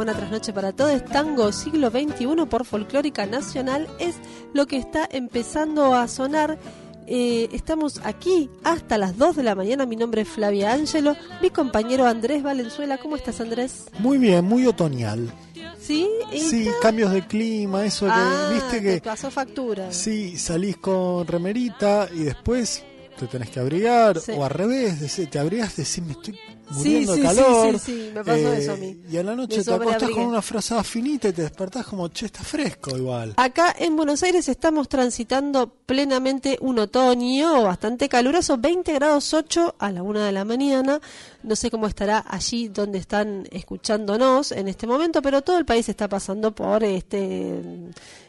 [0.00, 1.04] Buena trasnoche para todos.
[1.04, 4.14] Tango siglo XXI por Folclórica Nacional es
[4.54, 6.58] lo que está empezando a sonar.
[7.06, 9.84] Eh, estamos aquí hasta las 2 de la mañana.
[9.84, 11.16] Mi nombre es Flavia Ángelo.
[11.42, 12.96] Mi compañero Andrés Valenzuela.
[12.96, 13.88] ¿Cómo estás, Andrés?
[13.98, 15.30] Muy bien, muy otoñal.
[15.78, 16.08] ¿Sí?
[16.32, 16.80] Sí, ¿Está?
[16.80, 19.92] cambios de clima, eso que, Ah, viste te que pasó factura.
[19.92, 22.84] sí, salís con remerita y después
[23.18, 24.32] te tenés que abrigar, Sí.
[24.34, 24.98] o al revés,
[25.30, 26.38] te abrigas, decís, me estoy
[26.72, 27.78] muriendo sí, de sí, calor.
[27.78, 29.00] sí, sí, me pasó eso a mí.
[29.10, 32.26] Y a la noche te acostás con una frazada finita y te despertás como, che,
[32.26, 33.34] está fresco igual.
[33.36, 39.90] Acá en Buenos Aires estamos transitando plenamente un otoño bastante caluroso, 20 grados 8 a
[39.92, 41.00] la una de la mañana.
[41.42, 45.88] No sé cómo estará allí donde están escuchándonos en este momento, pero todo el país
[45.88, 47.60] está pasando por este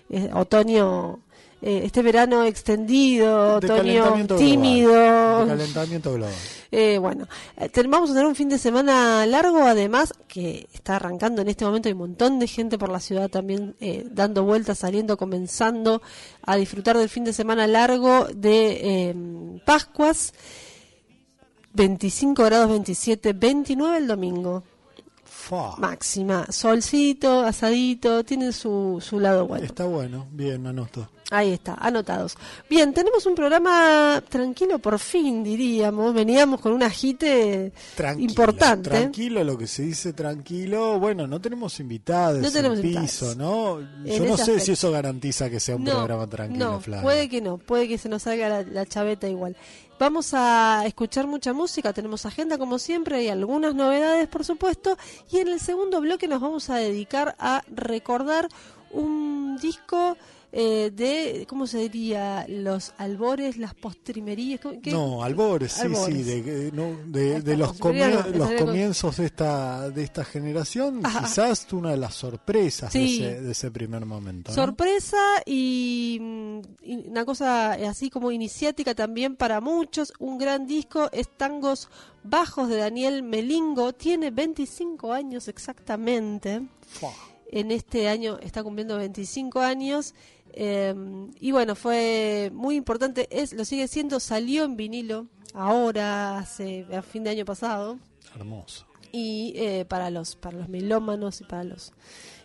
[0.10, 1.20] eh, otoño,
[1.62, 4.92] eh, este verano extendido, De otoño tímido.
[4.92, 6.34] global, de calentamiento global.
[6.72, 7.28] Eh, bueno,
[7.58, 11.66] eh, vamos a tener un fin de semana largo, además, que está arrancando en este
[11.66, 11.90] momento.
[11.90, 16.02] Hay un montón de gente por la ciudad también eh, dando vueltas, saliendo, comenzando
[16.44, 19.16] a disfrutar del fin de semana largo de eh,
[19.66, 20.34] Pascuas.
[21.74, 24.64] 25 grados 27, 29 el domingo.
[25.24, 26.46] Fua, Máxima.
[26.50, 29.66] Solcito, asadito, tiene su, su lado bueno.
[29.66, 31.09] Está bueno, bien, anoto.
[31.31, 32.36] Ahí está, anotados.
[32.69, 36.14] Bien, tenemos un programa tranquilo por fin, diríamos.
[36.14, 38.90] Veníamos con un agite Tranquilo, importante.
[38.90, 41.00] Tranquilo, lo que se dice tranquilo.
[41.00, 43.38] Bueno, no tenemos invitados No en tenemos piso, invitados.
[43.38, 43.80] ¿no?
[43.80, 44.66] En Yo no sé aspecto.
[44.66, 47.02] si eso garantiza que sea un programa tranquilo, no, Flavia.
[47.03, 49.56] puede que no, puede que se nos salga la, la chaveta igual.
[50.00, 54.97] Vamos a escuchar mucha música, tenemos agenda como siempre y algunas novedades, por supuesto.
[55.31, 58.50] Y en el segundo bloque nos vamos a dedicar a recordar
[58.90, 60.18] un disco
[60.54, 62.46] eh, de, ¿cómo se diría?
[62.50, 64.60] Los albores, las postrimerías.
[64.86, 66.16] No, albores, sí, Albores.
[66.18, 71.22] sí, de, de- no, de- los, comienzos de esta de esta generación, Ajá.
[71.22, 73.20] quizás una de las sorpresas Sí.
[73.22, 74.52] de, ese, de ese primer momento.
[74.52, 74.56] ¿no?
[74.56, 80.12] Sorpresa y, mm, y una cosa así como iniciática también para muchos.
[80.20, 81.88] Un gran disco es Tangos
[82.24, 83.94] Bajos de Daniel Melingo.
[83.94, 86.62] Tiene 25 años exactamente.
[86.88, 87.12] Fua.
[87.54, 90.14] En este año está cumpliendo 25 años.
[90.54, 90.94] Eh,
[91.40, 93.28] y bueno, fue muy importante.
[93.32, 94.20] Es, lo sigue siendo.
[94.20, 97.98] Salió en vinilo ahora, hace, a fin de año pasado
[98.36, 98.86] Hermoso.
[99.12, 101.94] y eh, para los para los melómanos y para los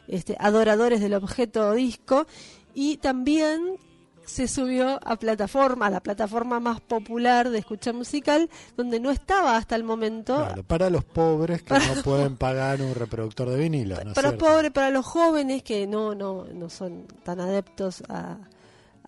[0.08, 2.26] este, adoradores del objeto disco
[2.74, 3.78] y también
[4.26, 9.56] se subió a plataforma a la plataforma más popular de escucha musical donde no estaba
[9.56, 13.96] hasta el momento Claro, para los pobres que no pueden pagar un reproductor de vinilo.
[14.02, 18.02] ¿no es para los pobres para los jóvenes que no no no son tan adeptos
[18.08, 18.36] a,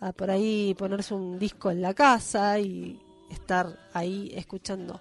[0.00, 3.00] a por ahí ponerse un disco en la casa y
[3.30, 5.00] estar ahí escuchando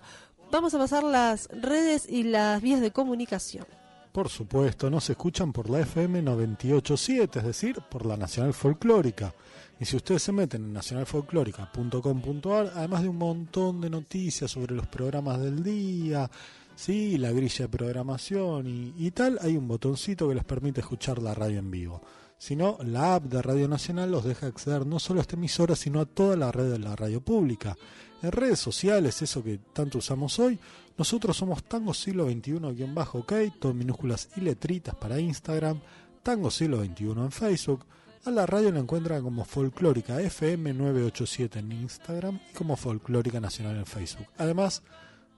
[0.52, 3.66] vamos a pasar las redes y las vías de comunicación
[4.12, 9.32] Por supuesto, nos escuchan por la FM 987, es decir, por la Nacional Folclórica.
[9.80, 14.88] Y si ustedes se meten en nacionalfolclórica.com.ar, además de un montón de noticias sobre los
[14.88, 16.30] programas del día,
[16.76, 21.36] sí, la grilla de programación y, tal, hay un botoncito que les permite escuchar la
[21.36, 22.02] radio en vivo.
[22.40, 25.76] Si no, la app de Radio Nacional los deja acceder no solo a esta emisora,
[25.76, 27.76] sino a toda la red de la radio pública.
[28.22, 30.60] En redes sociales, eso que tanto usamos hoy,
[30.98, 35.80] nosotros somos Tango Siglo XXI-OK, todo minúsculas y letritas para Instagram,
[36.24, 37.86] Tango Siglo XXI en Facebook,
[38.28, 43.86] A la radio la encuentran como Folclórica FM987 en Instagram y como Folclórica Nacional en
[43.86, 44.28] Facebook.
[44.38, 44.84] Además,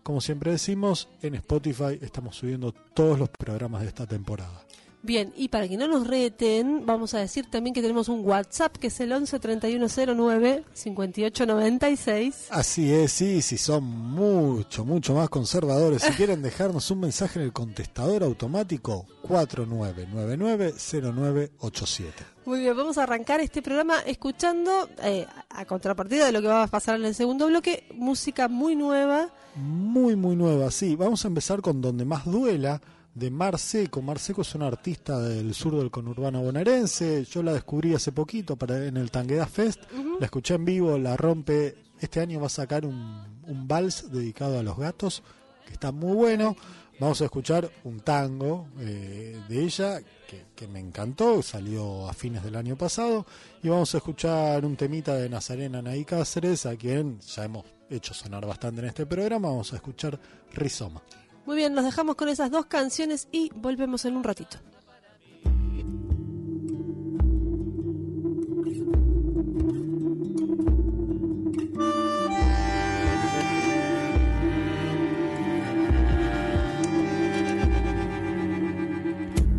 [0.02, 4.66] como siempre decimos, en Spotify estamos subiendo todos los programas de esta temporada.
[5.02, 8.76] Bien, y para que no nos reten, vamos a decir también que tenemos un WhatsApp
[8.76, 12.48] que es el 11 3109 5896.
[12.50, 17.46] Así es, sí, si son mucho, mucho más conservadores, si quieren dejarnos un mensaje en
[17.46, 22.08] el contestador automático 49990987.
[22.46, 26.64] Muy bien, vamos a arrancar este programa escuchando, eh, a contrapartida de lo que va
[26.64, 29.30] a pasar en el segundo bloque, música muy nueva.
[29.56, 30.98] Muy, muy nueva, sí.
[30.98, 32.82] Vamos a empezar con Donde Más Duela
[33.14, 34.02] de Marseco.
[34.02, 37.26] Marseco es una artista del sur del conurbano bonaerense.
[37.26, 39.82] Yo la descubrí hace poquito para, en el Tangueda Fest.
[40.20, 41.78] La escuché en vivo, la rompe.
[42.00, 45.24] Este año va a sacar un, un vals dedicado a los gatos,
[45.66, 46.56] que está muy bueno.
[47.00, 52.44] Vamos a escuchar un tango eh, de ella que, que, me encantó, salió a fines
[52.44, 53.26] del año pasado.
[53.64, 58.14] Y vamos a escuchar un temita de Nazarena Naí Cáceres, a quien ya hemos hecho
[58.14, 59.48] sonar bastante en este programa.
[59.48, 60.20] Vamos a escuchar
[60.54, 61.02] Rizoma.
[61.50, 64.60] Muy bien, nos dejamos con esas dos canciones y volvemos en un ratito.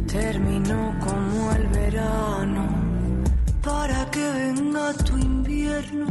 [0.07, 2.69] Terminó como el verano.
[3.65, 6.07] Para que venga tu invierno,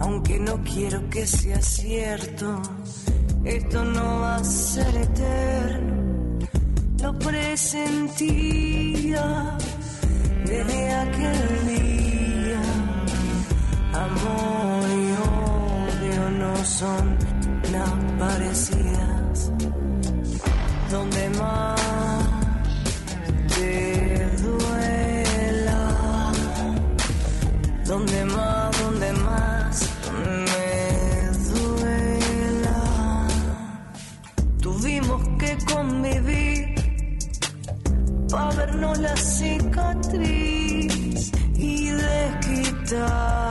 [0.00, 2.60] aunque no quiero que sea cierto
[3.46, 6.38] esto no va a ser eterno,
[7.02, 8.76] lo presentía
[10.44, 12.62] desde aquel día.
[13.94, 15.12] Amor y
[16.10, 17.16] odio no son
[17.72, 19.52] nada parecidas.
[20.90, 21.80] Donde más
[23.54, 25.82] te duela,
[27.86, 28.65] donde más
[38.98, 40.92] la cicatriz
[41.56, 43.45] y desquitarnos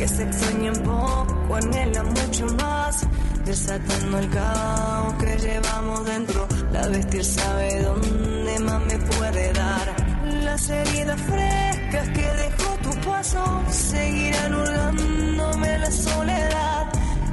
[0.00, 3.06] que se extrañan poco, anhelan mucho más,
[3.44, 6.48] desatando el caos que llevamos dentro.
[6.72, 9.86] La bestia sabe dónde más me puede dar.
[10.42, 16.86] Las heridas frescas que dejó tu paso seguirán hurgándome la soledad,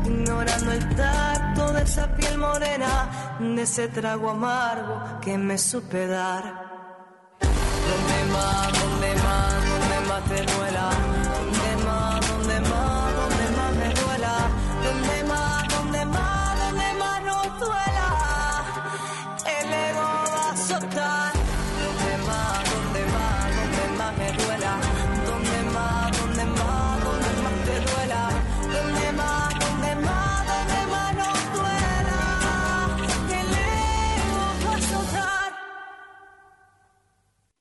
[0.03, 6.43] ignorando el tacto de esa piel morena, de ese trago amargo que me supe dar.
[7.39, 10.66] Donde más, donde más, donde más te duela.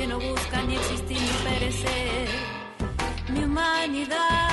[0.00, 2.28] Que no buscan ni existir ni perecer.
[3.28, 4.49] Mi humanidad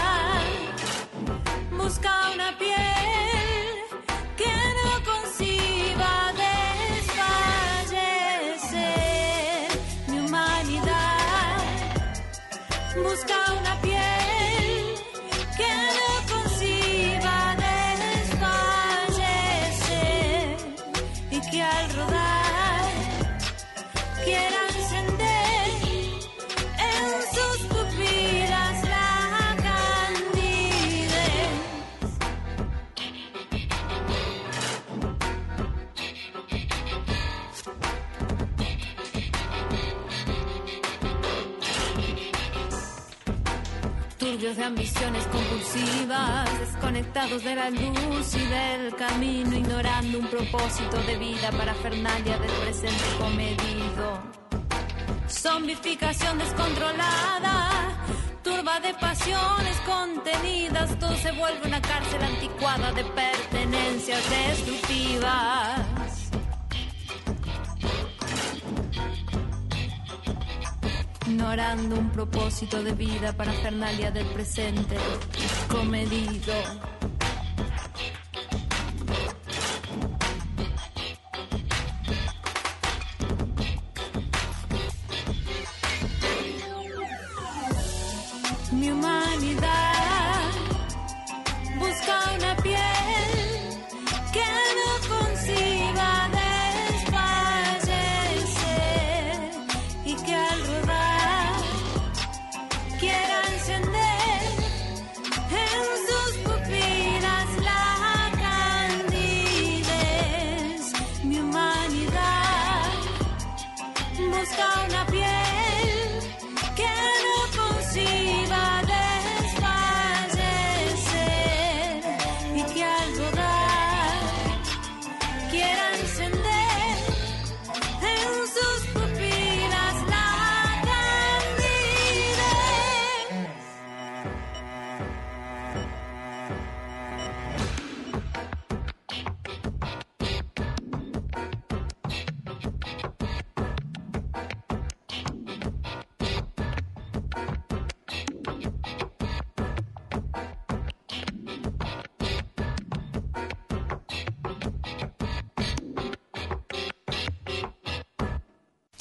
[44.28, 51.16] turbios de ambiciones compulsivas, desconectados de la luz y del camino, ignorando un propósito de
[51.18, 54.20] vida para Fernalia del presente comedido.
[55.30, 57.70] Zombificación descontrolada,
[58.44, 65.87] turba de pasiones contenidas, todo se vuelve una cárcel anticuada de pertenencias destructivas.
[71.38, 74.96] Ignorando un propósito de vida para Fernalia del presente
[75.70, 76.97] comedido.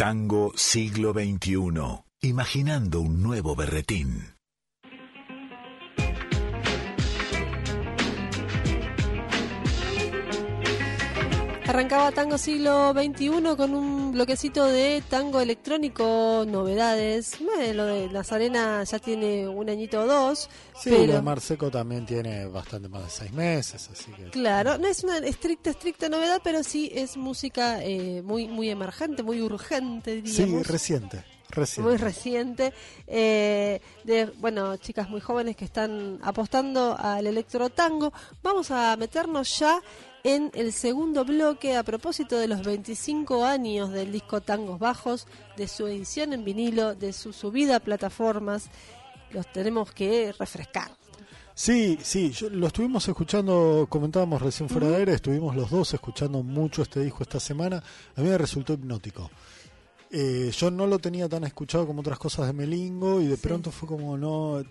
[0.09, 2.05] Tango siglo XXI.
[2.21, 4.37] Imaginando un nuevo berretín.
[11.67, 17.37] Arrancaba Tango Siglo XXI con un bloquecito de tango electrónico, novedades.
[17.39, 20.49] Bueno, lo de Nazarena ya tiene un añito o dos,
[20.81, 24.25] Sí, lo de Marseco también tiene bastante más de seis meses, así que...
[24.31, 29.23] claro, no es una estricta, estricta novedad, pero sí es música eh, muy, muy emergente,
[29.23, 30.67] muy urgente, Sí, diríamos.
[30.67, 31.91] reciente, reciente.
[31.91, 32.73] muy reciente
[33.07, 39.59] eh, de bueno chicas muy jóvenes que están apostando al electro tango vamos a meternos
[39.59, 39.81] ya
[40.29, 45.69] en el segundo bloque a propósito de los 25 años del disco Tangos Bajos de
[45.69, 48.69] su edición en vinilo de su subida a plataformas
[49.31, 50.91] los tenemos que refrescar
[51.55, 56.43] Sí, sí, yo- lo estuvimos escuchando, comentábamos recién fuera de aire, estuvimos los dos escuchando
[56.43, 57.83] mucho este disco esta semana.
[58.15, 59.31] A mí me resultó hipnótico.
[60.11, 63.71] Eh, yo no lo tenía tan escuchado como otras cosas de Melingo y de pronto
[63.71, 64.63] fue como no.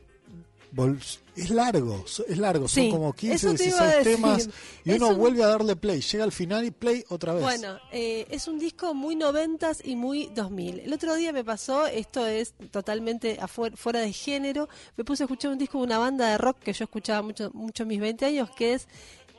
[1.35, 4.15] Es largo, es largo, Sí, son como 15, eso te iba a 16 decir.
[4.15, 4.49] temas
[4.85, 7.43] y Es uno un- vuelve a darle play, llega al final y play otra vez.
[7.43, 10.79] Bueno, eh, es un disco muy noventas y muy 2000.
[10.79, 15.25] El otro día me pasó, esto es totalmente afuera, fuera de género, me puse a
[15.25, 17.99] escuchar un disco de una banda de rock que yo escuchaba mucho, mucho en mis
[17.99, 18.87] 20 años, que es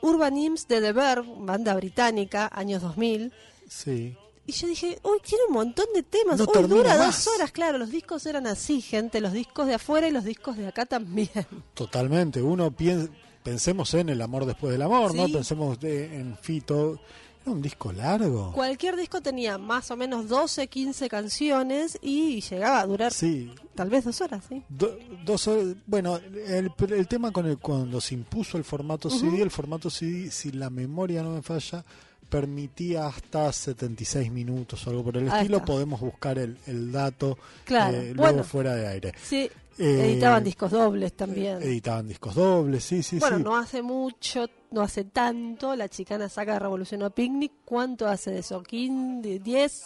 [0.01, 3.31] Urban Hymns de The Verb, banda británica, años 2000.
[3.67, 4.15] Sí.
[4.47, 6.39] Y yo dije, uy, tiene un montón de temas.
[6.39, 7.25] No Uy, dura más.
[7.25, 7.77] dos horas, claro.
[7.77, 9.19] Los discos eran así, gente.
[9.21, 11.29] Los discos de afuera y los discos de acá también.
[11.73, 12.41] Totalmente.
[12.41, 13.11] Uno piensa,
[13.43, 15.27] pensemos en El amor después del amor, ¿no?
[15.27, 16.99] Pensemos de- en Fito.
[17.43, 18.51] Era un disco largo.
[18.53, 23.89] Cualquier disco tenía más o menos 12, 15 canciones y llegaba a durar Sí, tal
[23.89, 24.63] vez dos horas, ¿sí?
[24.67, 29.41] Do- dos horas- bueno, el, el tema con el cuando se impuso el formato CD,
[29.41, 31.85] el formato CD, si la memoria no me falla,
[32.29, 35.57] permitía hasta 76 minutos o algo por el Ahí estilo.
[35.57, 35.65] está.
[35.65, 38.43] Podemos buscar el, el dato Claro, eh, luego bueno.
[38.43, 39.13] fuera de aire.
[39.21, 41.61] Sí, Eh, editaban discos dobles también.
[41.61, 43.43] Editaban discos dobles, sí, sí, bueno, sí.
[43.43, 47.51] no hace mucho, no hace tanto, la chicana saca Revolucionó Picnic.
[47.63, 48.61] ¿Cuánto hace de eso?
[48.63, 49.83] ¿15, 10,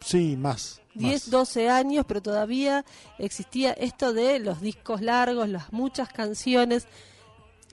[0.00, 0.80] Sí, más.
[0.94, 1.30] 10, más.
[1.30, 2.84] 12 años, pero todavía
[3.18, 6.86] existía esto de los discos largos, las muchas canciones.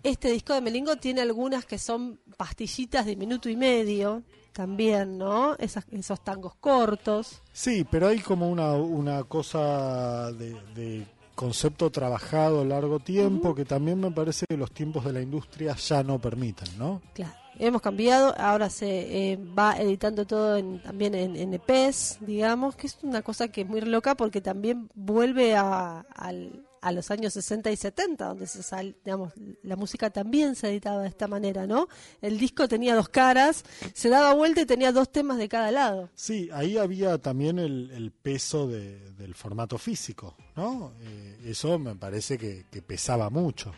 [0.04, 5.56] Este disco de Melingo tiene algunas que son pastillitas de minuto y medio también, ¿no?
[5.58, 7.42] Esas, esos tangos cortos.
[7.54, 13.66] Sí, pero hay como una, una cosa de, de concepto trabajado a largo tiempo que
[13.66, 17.02] también me parece que los tiempos de la industria ya no permiten, ¿no?
[17.16, 22.76] Claro, hemos cambiado, ahora se eh, va editando todo en- también en, en EPs, digamos,
[22.76, 27.10] que es una cosa que es muy loca porque también vuelve a, al- a los
[27.12, 29.32] años 60 y 70, donde se sal, digamos,
[29.64, 31.88] la música también se editaba de esta manera, ¿no?
[32.22, 33.64] El disco tenía dos caras,
[33.94, 36.10] se daba vuelta y tenía dos temas de cada lado.
[36.14, 40.92] Sí, ahí había también el, el peso de- del formato físico, ¿no?
[41.02, 43.74] Eh, eso me parece que, que pesaba mucho.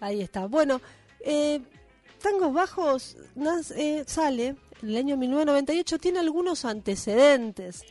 [0.00, 0.46] Ahí está.
[0.46, 0.80] Bueno,
[1.20, 1.60] eh,
[2.20, 3.16] Tangos Bajos
[3.76, 4.48] eh, sale
[4.82, 7.82] en el año 1998, tiene algunos antecedentes.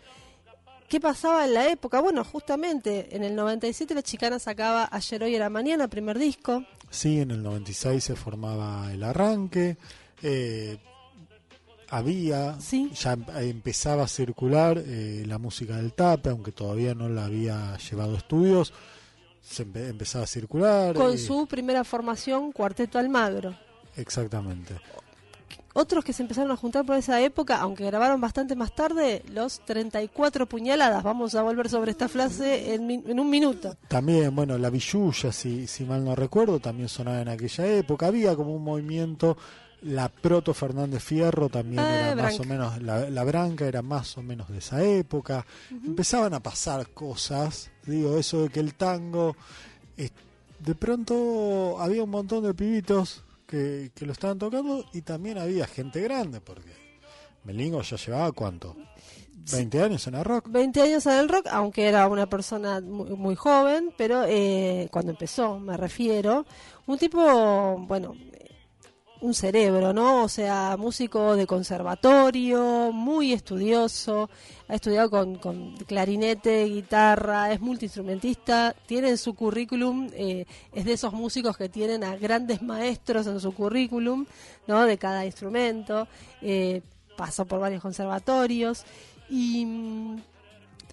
[0.92, 2.02] ¿Qué pasaba en la época?
[2.02, 6.66] Bueno, justamente en el 97 la chicana sacaba Ayer, Hoy, Era Mañana, primer disco.
[6.90, 9.78] Sí, en el 96 se formaba el arranque.
[10.22, 10.78] eh,
[11.90, 12.92] había, Sí.
[12.94, 17.78] ya em- empezaba a circular eh, la música del tape, aunque todavía no la había
[17.78, 18.74] llevado a estudios.
[19.42, 20.94] Se empe- empezaba a circular.
[20.96, 23.56] Con eh, su primera formación, Cuarteto Almagro.
[23.96, 24.76] Exactamente.
[25.74, 29.60] Otros que se empezaron a juntar por esa época, aunque grabaron bastante más tarde, los
[29.66, 31.02] 34 puñaladas.
[31.04, 33.76] Vamos a volver sobre esta frase en, en un minuto.
[33.88, 38.08] También, bueno, la Villuya, si, si mal no recuerdo, también sonaba en aquella época.
[38.08, 39.38] Había como un movimiento,
[39.84, 42.42] la Proto Fernández Fierro también Ah, era más Branca.
[42.42, 45.46] o menos, la, la Branca era más o menos de esa época.
[45.72, 49.36] Empezaban a pasar cosas, digo, eso de que el tango,
[49.98, 50.10] eh,
[50.60, 55.68] de pronto había un montón de pibitos que, que lo estaban tocando y también había
[55.68, 56.72] gente grande, porque
[57.44, 58.76] Melingo ya llevaba cuánto,
[59.52, 60.48] 20 años en el rock.
[60.50, 65.12] 20 años en el rock, aunque era una persona muy, muy joven, pero eh, cuando
[65.12, 66.46] empezó, me refiero,
[66.88, 68.16] un tipo, bueno,
[69.22, 70.24] un cerebro, ¿no?
[70.24, 74.30] O sea, músico de conservatorio, muy estudioso,
[74.68, 81.14] ha estudiado con, clarinete, guitarra, es multiinstrumentista, tiene en su currículum, eh, es de esos
[81.14, 84.26] músicos que tienen a grandes maestros en su currículum,
[84.68, 84.86] ¿no?
[84.86, 86.08] De cada instrumento,
[86.42, 86.82] eh,
[87.16, 88.84] pasó por varios conservatorios
[89.30, 90.22] y mm,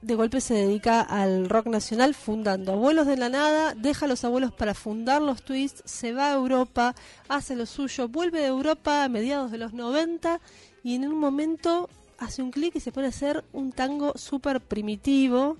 [0.03, 4.25] de golpe se dedica al rock nacional fundando Abuelos de la Nada, deja a los
[4.25, 6.95] abuelos para fundar los Twists, se va a Europa,
[7.29, 10.41] hace lo suyo, vuelve de Europa a mediados de los 90
[10.85, 14.61] y en un momento hace un clic y se pone a hacer un tango súper
[14.61, 15.57] primitivo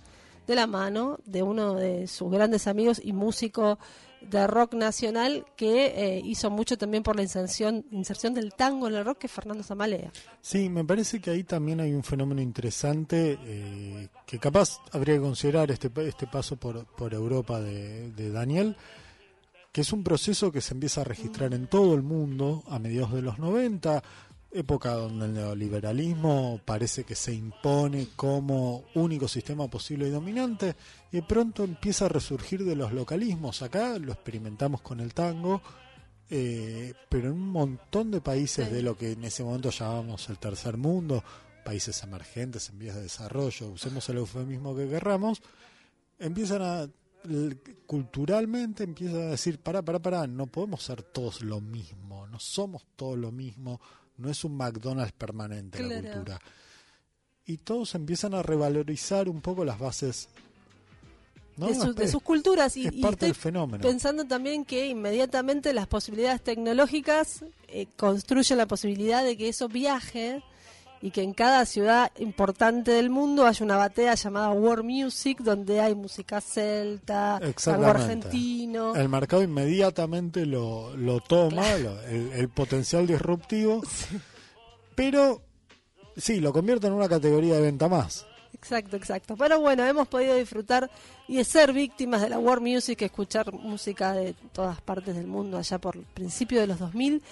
[0.49, 3.79] de la mano de uno de sus grandes amigos y músico
[4.23, 8.95] de rock nacional que eh, hizo mucho también por la inserción, inserción del tango en
[8.95, 10.11] el rock, que es Fernando Zamalea.
[10.41, 15.21] Sí, me parece que ahí también hay un fenómeno interesante eh, que capaz habría que
[15.21, 18.75] considerar este, este paso por, por Europa de Daniel,
[19.71, 23.13] que es un proceso que se empieza a registrar en todo el mundo a mediados
[23.13, 24.03] de los 90,
[24.51, 30.75] época donde el neoliberalismo parece que se impone como único sistema posible y dominante,
[31.13, 33.63] y de pronto empieza a resurgir de los localismos.
[33.63, 35.61] Acá lo experimentamos con el tango,
[36.31, 38.75] eh, pero en un montón de países Sí.
[38.75, 41.23] de lo que en ese momento llamábamos el tercer mundo,
[41.65, 45.43] países emergentes en vías de desarrollo, usemos el eufemismo que querramos,
[46.19, 46.89] empiezan a
[47.87, 52.87] culturalmente empiezan a decir, para, para, para, no podemos ser todos lo mismo, no somos
[52.97, 53.81] todos lo mismo,
[54.19, 56.41] no es un McDonald's permanente la cultura.
[57.47, 60.29] Y todos empiezan a revalorizar un poco las bases
[61.57, 61.69] ¿no?
[61.69, 63.83] de, su- Es- de sus culturas y, es y parte estoy del fenómeno.
[63.83, 70.43] pensando también que inmediatamente las posibilidades tecnológicas eh, construyen la posibilidad de que eso viaje
[71.01, 75.81] y que en cada ciudad importante del mundo haya una batea llamada World Music donde
[75.81, 78.95] hay música celta, tango argentino.
[78.97, 83.83] El mercado inmediatamente lo, lo toma, el, el potencial disruptivo,
[84.95, 85.43] pero
[86.17, 88.27] sí, lo convierte en una categoría de venta más.
[88.55, 89.37] Exacto, exacto.
[89.37, 90.91] Pero bueno, hemos podido disfrutar
[91.29, 95.59] y de ser víctimas de la World Music, escuchar música de todas partes del mundo
[95.59, 97.23] allá por el principio de los 2000.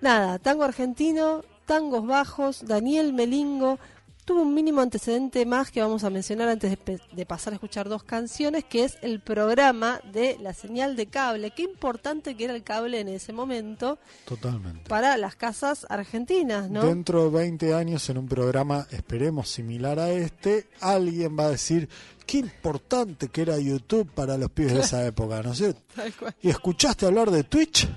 [0.00, 3.78] Nada, tango argentino, tangos bajos, Daniel Melingo.
[4.24, 6.76] Tuvo un mínimo antecedente más que vamos a mencionar antes
[7.12, 11.52] de, pasar a escuchar dos canciones, que es el programa de la señal de cable.
[11.52, 14.88] Qué importante que era el cable en ese momento Totalmente.
[14.88, 16.84] para las casas argentinas, ¿no?
[16.84, 21.88] Dentro de 20 años, en un programa, esperemos similar a este, alguien va a decir
[22.26, 25.80] qué importante que era YouTube para los pibes de esa época, ¿no es cierto?
[26.42, 27.88] ¿Y escuchaste hablar de Twitch?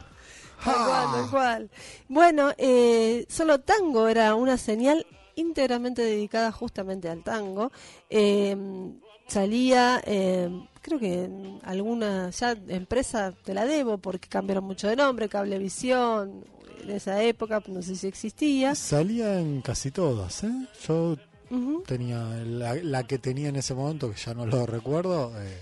[0.64, 1.12] Tal cual, ¡Ah!
[1.14, 1.70] tal cual.
[2.08, 7.72] Bueno, eh, solo tango era una señal íntegramente dedicada justamente al tango.
[8.10, 8.56] Eh,
[9.28, 10.50] salía, eh,
[10.82, 16.44] creo que en alguna ya empresa te la debo porque cambiaron mucho de nombre, Cablevisión,
[16.84, 18.76] en esa época, no sé si existía.
[18.76, 20.52] Salía en casi todas, ¿eh?
[20.88, 21.16] Yo
[21.86, 25.32] tenía la, la que tenía en ese momento, que ya no lo recuerdo.
[25.42, 25.58] eh,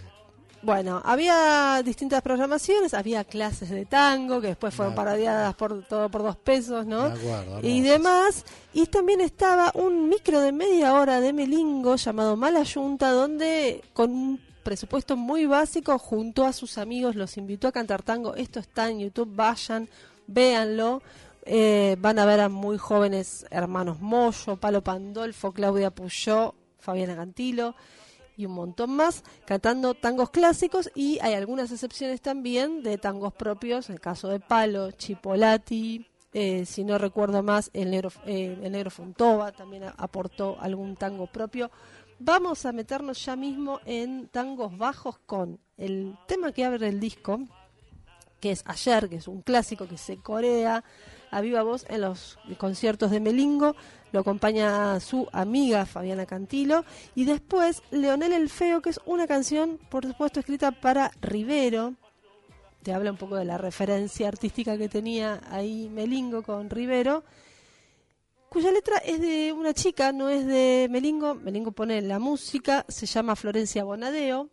[0.64, 6.22] Bueno, había distintas programaciones, había clases de tango que después fueron parodiadas por todo por
[6.22, 7.10] dos pesos, ¿no?
[7.10, 8.46] Me acuerdo, y demás.
[8.72, 14.12] Y también estaba un micro de media hora de Melingo llamado Mala Yunta, donde con
[14.12, 18.36] un presupuesto muy básico, junto a sus amigos, los invitó a cantar tango.
[18.36, 19.90] Esto está en YouTube, vayan,
[20.28, 21.02] véanlo.
[21.44, 27.74] Eh, van a ver a muy jóvenes hermanos Moyo, Palo Pandolfo, Claudia Puyó, Fabiana Cantilo
[28.42, 33.90] y un montón más cantando tangos clásicos y hay algunas excepciones también de tangos propios,
[33.90, 38.90] el caso de Palo, Chipolati, eh, si no recuerdo más, el negro, eh, el negro
[38.90, 41.70] Fontova también aportó algún tango propio.
[42.20, 47.42] Vamos a meternos ya mismo en tangos bajos con el tema que abre el disco,
[48.40, 50.84] que es Ayer, que es un clásico que se corea
[51.32, 53.76] a viva voz en los conciertos de Melingo.
[54.12, 56.86] Lo acompaña su amiga Fabiana Cantilo.
[57.16, 61.96] Y después Leonel el Feo, que es una canción, por supuesto, escrita para Rivero.
[62.84, 67.24] Te habla un poco de la referencia artística que tenía ahí Melingo con Rivero
[68.52, 71.36] cuya letra es de una chica, no es de Melingo.
[71.36, 74.50] Melingo pone la música, se llama Florencia Bonadeo,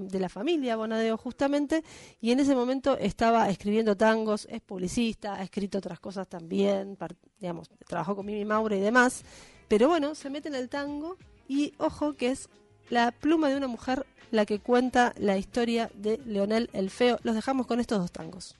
[0.00, 1.82] de la familia Bonadeo justamente,
[2.20, 6.96] y en ese momento estaba escribiendo tangos, es publicista, ha escrito otras cosas también,
[7.40, 9.24] digamos, trabajó con Mimi Maura y demás,
[9.68, 11.16] pero bueno, se mete en el tango
[11.48, 12.48] y ojo que es
[12.90, 17.18] la pluma de una mujer la que cuenta la historia de Leonel el Feo.
[17.22, 18.56] Los dejamos con estos dos tangos.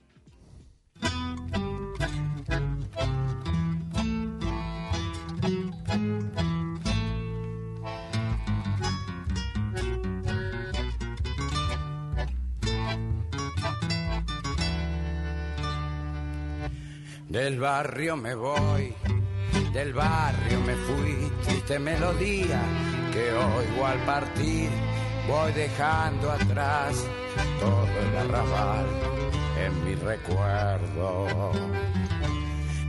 [17.33, 18.95] Del barrio me voy,
[19.73, 22.61] del barrio me fui, triste melodía
[23.11, 24.69] que oigo al partir.
[25.27, 26.95] Voy dejando atrás
[27.59, 28.87] todo el arrabal
[29.65, 31.53] en mi recuerdo.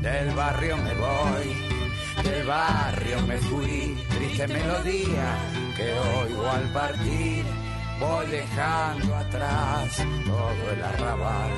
[0.01, 5.37] Del barrio me voy, del barrio me fui, triste melodía
[5.77, 7.62] que oigo al partir.
[7.99, 11.51] Voy dejando atrás todo el arrabal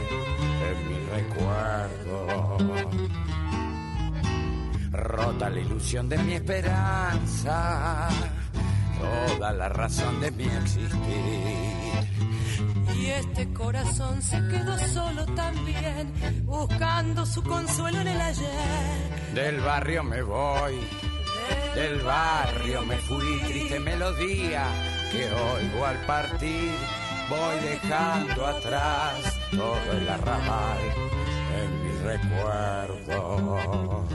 [0.70, 2.58] en mi recuerdo.
[4.92, 8.10] Rota la ilusión de mi esperanza,
[9.00, 10.96] toda la razón de mi existir.
[12.98, 16.14] Y este corazón se quedó solo también,
[16.46, 19.34] buscando su consuelo en el ayer.
[19.34, 20.80] Del barrio me voy,
[21.76, 26.74] del barrio me fui, triste melodía que oigo al partir.
[27.30, 30.80] Voy dejando atrás todo el arrabal
[31.58, 34.06] en mi recuerdo.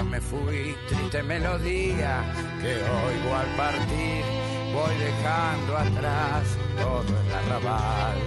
[0.00, 2.22] Barrio me fui, triste melodía
[2.60, 4.24] que oigo al partir.
[4.72, 8.18] Voy dejando atrás todo el arrabal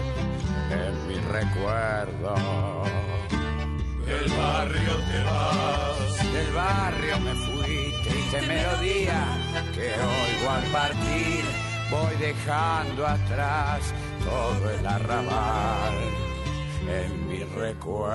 [0.70, 2.36] en mi recuerdo.
[4.06, 9.26] Del barrio te vas, del barrio me fui, triste melodía
[9.74, 11.44] que oigo al partir.
[11.90, 15.94] Voy dejando atrás todo el arrabal
[16.88, 18.14] en mi recuerdo.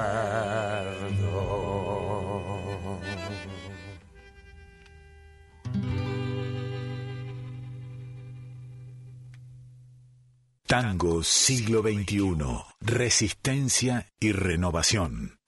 [10.68, 12.36] Tango siglo XXI.
[12.80, 15.38] Resistencia y renovación.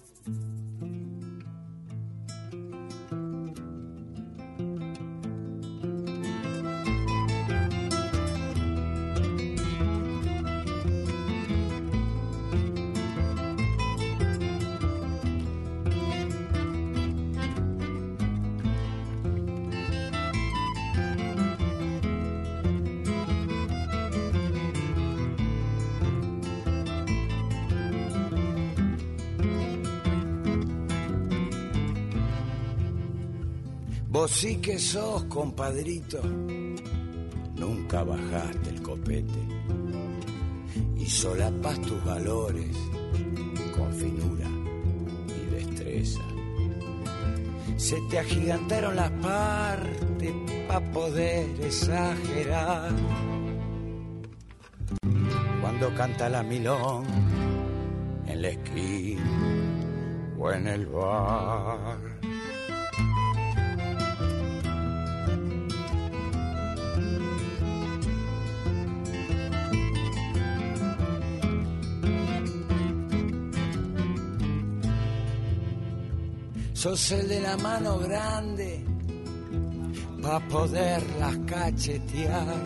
[34.21, 36.21] Vos sí que sos, compadrito,
[37.55, 39.41] nunca bajaste el copete
[40.95, 42.77] y solapas tus valores
[43.75, 44.47] con finura
[45.27, 46.21] y destreza.
[47.79, 50.35] Se te agigantaron las partes
[50.69, 52.93] para poder exagerar.
[55.63, 57.07] Cuando canta la milón
[58.27, 59.23] en la esquina
[60.39, 62.21] o en el bar
[76.81, 78.83] sos el de la mano grande
[80.23, 82.57] pa' poderlas cachetear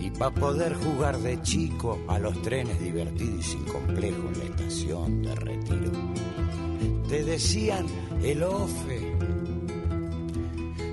[0.00, 4.44] y pa' poder jugar de chico a los trenes divertidos y sin complejo en la
[4.46, 5.92] estación de retiro.
[7.08, 7.86] Te decían
[8.20, 9.16] el ofe,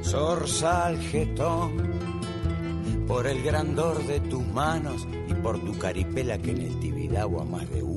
[0.04, 1.72] zorzal jetón,
[3.08, 7.46] por el grandor de tus manos y por tu caripela que en el Tibidabo a
[7.46, 7.91] más de uno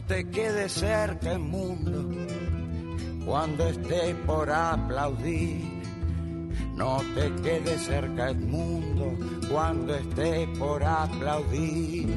[0.00, 2.08] No te quedes cerca el mundo
[3.26, 5.82] cuando esté por aplaudir.
[6.74, 9.12] No te quedes cerca el mundo
[9.50, 12.08] cuando esté por aplaudir.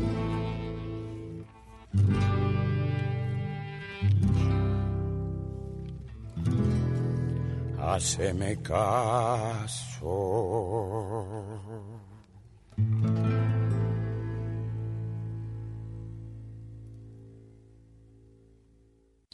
[7.80, 9.94] Haceme caso.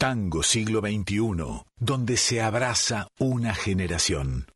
[0.00, 4.46] Tango siglo XXI, donde se abraza una generación.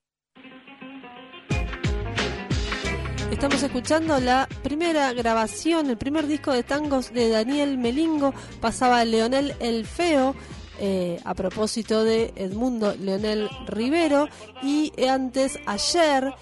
[3.30, 8.32] Estamos escuchando la primera grabación, el primer disco de tangos de Daniel Melingo.
[8.62, 10.34] Pasaba Leonel El Feo,
[10.80, 14.30] eh, a propósito de Edmundo Leonel Rivero.
[14.62, 16.32] Y antes, ayer,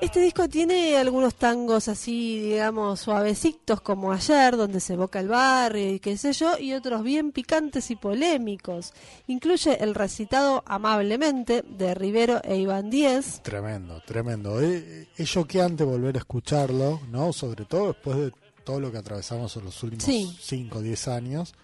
[0.00, 5.94] este disco tiene algunos tangos así, digamos, suavecitos como ayer, donde se evoca el barrio
[5.94, 8.92] y qué sé yo, y otros bien picantes y polémicos.
[9.26, 13.40] Incluye el recitado amablemente de Rivero e Iván Díez.
[13.42, 14.60] Tremendo, tremendo.
[14.60, 17.32] Eh, Es choqueante volver a escucharlo, ¿no?
[17.32, 18.32] Sobre todo después de
[18.64, 20.36] todo lo que atravesamos en los últimos Sí.
[20.40, 21.54] 5 o 10 años.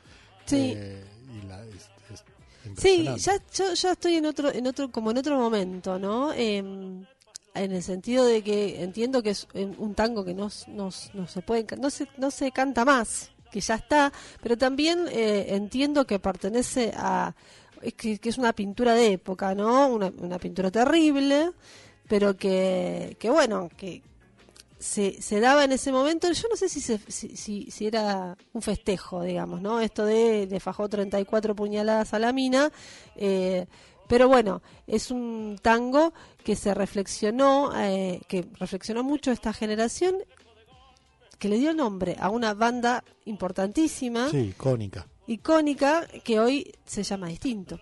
[0.46, 0.72] Sí.
[0.74, 1.04] Eh,
[1.42, 2.24] y la- es- es
[2.80, 6.32] Sí, ya, yo ya estoy en otro, en otro, como en otro momento, ¿no?
[6.32, 7.04] Em,
[7.54, 11.42] en el sentido de que entiendo que es un tango que no, no, no se
[11.42, 14.12] puede, no se, no se canta más, que ya está,
[14.42, 17.34] pero también eh, entiendo que pertenece a,
[17.96, 19.88] que, que es una pintura de época, ¿no?
[19.88, 21.52] Una, una pintura terrible,
[22.08, 24.02] pero que, que bueno, que
[24.82, 28.36] se, se daba en ese momento, yo no sé si, se, si, si, si era
[28.52, 29.80] un festejo, digamos, ¿no?
[29.80, 32.72] Esto de le fajó 34 puñaladas a la mina,
[33.14, 33.66] eh,
[34.12, 36.12] pero bueno, es un tango
[36.44, 40.16] que se reflexionó, eh, que reflexionó mucho esta generación,
[41.38, 45.06] que le dio nombre a una banda importantísima, Sí, icónica.
[45.26, 47.80] icónica, que hoy se llama distinto.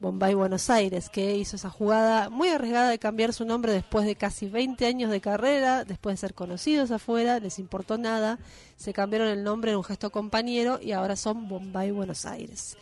[0.00, 4.16] Bombay Buenos Aires, que hizo esa jugada muy arriesgada de cambiar su nombre después de
[4.16, 8.40] casi 20 años de carrera, después de ser conocidos afuera, les importó nada,
[8.76, 12.76] se cambiaron el nombre en un gesto compañero y ahora son Bombay Buenos Aires.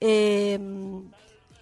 [0.00, 0.58] Eh,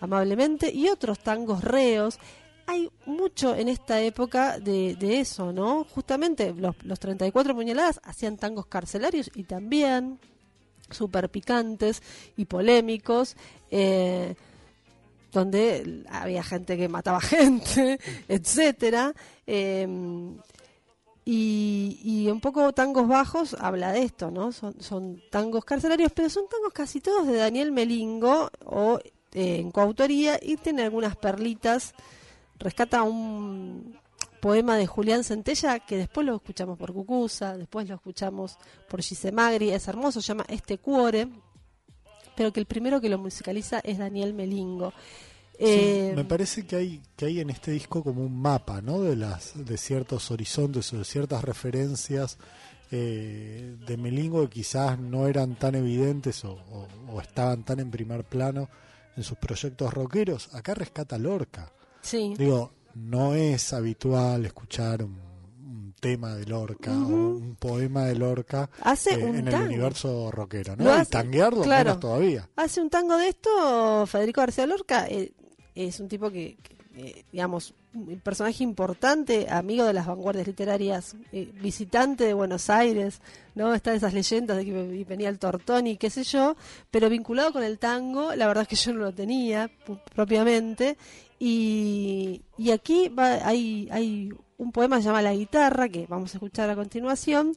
[0.03, 2.19] amablemente, y otros tangos reos.
[2.67, 5.85] Hay mucho en esta época de, de eso, ¿no?
[5.85, 10.19] Justamente los, los 34 puñaladas hacían tangos carcelarios y también
[10.91, 12.03] súper picantes
[12.37, 13.37] y polémicos,
[13.71, 14.35] eh,
[15.33, 19.15] donde había gente que mataba gente, etcétera.
[19.47, 19.87] eh,
[21.25, 24.51] y, y un poco tangos bajos habla de esto, ¿no?
[24.51, 28.99] Son, son tangos carcelarios, pero son tangos casi todos de Daniel Melingo o
[29.35, 31.95] eh, en coautoría y tiene algunas perlitas.
[32.59, 33.97] Rescata un
[34.41, 38.57] poema de Julián Centella que después lo escuchamos por Cucusa, después lo escuchamos
[38.89, 41.29] por Gise Magri, es hermoso, se llama Este Cuore,
[42.37, 44.93] pero que el primero que lo musicaliza es Daniel Melingo.
[45.59, 49.01] Sí, Eh, me parece que hay que hay en este disco como un mapa, ¿no?
[49.03, 52.39] De las de ciertos horizontes o de ciertas referencias
[52.91, 57.91] eh, de Melingo que quizás no eran tan evidentes o, o- o estaban tan en
[57.91, 58.69] primer plano
[59.17, 60.55] en sus proyectos rockeros.
[60.55, 61.73] Acá rescata Lorca.
[62.03, 62.35] sí.
[62.37, 65.19] Digo, no es habitual escuchar un,
[65.65, 70.31] un tema de Lorca o un poema de Lorca Hace eh, un en el universo
[70.31, 70.85] rockero, ¿no?
[70.85, 71.85] Lo y hace- tanguearlo claro.
[71.91, 72.51] menos todavía.
[72.57, 75.33] Hace un tango de esto, Federico García Lorca eh,
[75.75, 81.17] es un tipo que, que, eh, digamos, un personaje importante, amigo de las vanguardias literarias,
[81.33, 83.21] eh, visitante de Buenos Aires,
[83.55, 83.75] ¿no?
[83.75, 86.57] Están esas leyendas de que venía el Tortoni, qué sé yo,
[86.91, 89.71] pero vinculado con el tango, la verdad es que yo no lo tenía
[90.15, 90.97] propiamente.
[91.39, 96.35] Y, y aquí va, hay, hay un poema que se llama La guitarra, que vamos
[96.35, 97.55] a escuchar a continuación,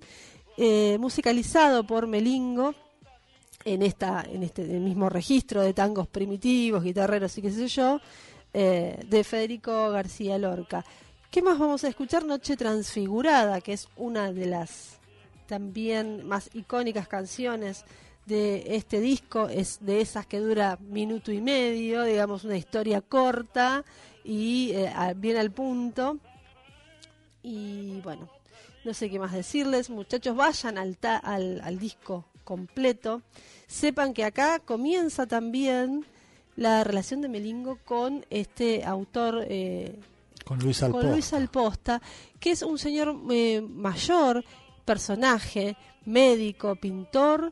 [0.58, 2.74] eh, musicalizado por Melingo,
[3.66, 8.00] en esta en este mismo registro de tangos primitivos, guitarreros y qué sé yo,
[8.58, 10.86] eh, de Federico García Lorca.
[11.30, 12.24] ¿Qué más vamos a escuchar?
[12.24, 15.00] Noche Transfigurada, que es una de las
[15.46, 17.84] también más icónicas canciones
[18.26, 23.84] de este disco, es de esas que dura minuto y medio, digamos una historia corta
[24.24, 26.18] y eh, bien al punto.
[27.44, 28.30] Y bueno,
[28.86, 33.22] no sé qué más decirles, muchachos, vayan al, al, al disco completo.
[33.68, 36.06] Sepan que acá comienza también
[36.56, 39.46] la relación de Melingo con este autor.
[39.50, 40.00] Eh,
[40.44, 41.12] con Luis Alposta.
[41.12, 42.02] Luis Alposta,
[42.40, 44.44] que es un señor eh, mayor,
[44.86, 47.52] personaje, médico, pintor,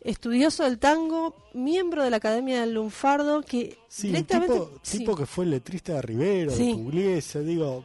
[0.00, 4.60] estudioso del tango, miembro de la Academia del Lunfardo, que sí, directamente...
[4.82, 7.84] Tipo, que fue letrista de Rivero, de Pugliese, digo,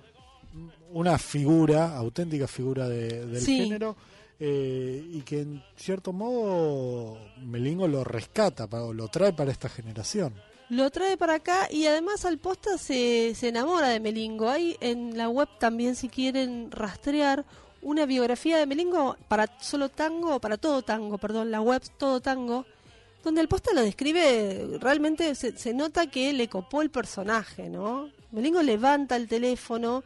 [0.91, 3.95] una figura, auténtica figura del género
[4.39, 10.33] eh, y que en cierto modo Melingo lo rescata, lo trae para esta generación.
[10.69, 14.49] Lo trae para acá y además Alposta se, se enamora de Melingo.
[14.49, 17.43] Hay en la web también, si quieren rastrear,
[17.81, 22.65] una biografía de Melingo para solo tango, para todo tango, perdón, la web todo tango,
[23.23, 28.09] donde Alposta lo describe, realmente se, se nota que le copó el personaje, ¿no?
[28.31, 30.03] Melingo levanta el teléfono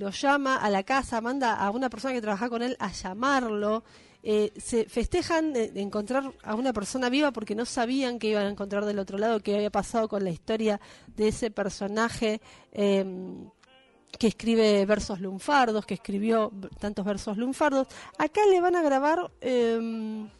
[0.00, 3.84] lo llama a la casa, manda a una persona que trabaja con él a llamarlo.
[4.22, 8.50] Eh, se festejan de, encontrar a una persona viva porque no sabían que iban a
[8.50, 12.40] encontrar del otro lado, qué había pasado con la historia de ese personaje
[12.72, 13.50] em,
[14.18, 17.86] que escribe versos lunfardos, que escribió tantos versos lunfardos.
[18.16, 20.30] Acá le van a grabar em,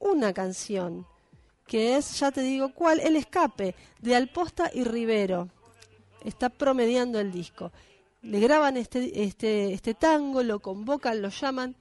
[0.00, 1.06] una canción,
[1.64, 5.48] que es, ya te digo cuál, El Escape, de Alposta y Rivero.
[6.24, 7.70] Está promediando el disco
[8.22, 11.76] le graban este, este, este tango, lo convocan, lo llaman.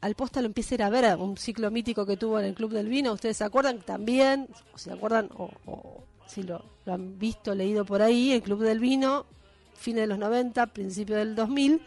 [0.00, 2.54] Al posta lo empieza a ir a ver un ciclo mítico que tuvo en el
[2.54, 3.12] Club del Vino.
[3.12, 4.48] ¿Ustedes se acuerdan también?
[4.72, 9.26] O se acuerdan, o, si lo, han visto, leído por ahí, el Club del Vino,
[9.74, 11.82] fines de los 90, principio del 2000,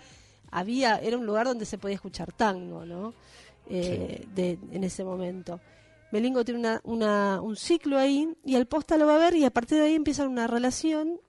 [0.51, 3.13] había, era un lugar donde se podía escuchar tango, ¿no?
[3.69, 5.61] Eh, de, en ese momento.
[6.11, 9.45] Melingo tiene una, una, un ciclo ahí y al posta lo va a ver y
[9.45, 11.21] a partir de ahí empiezan una relación